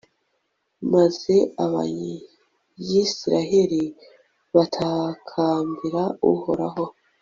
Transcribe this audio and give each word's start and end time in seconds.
maze 0.93 1.35
abayisraheli 1.63 3.81
batakambira 4.53 6.03
uhoraho 6.31 6.83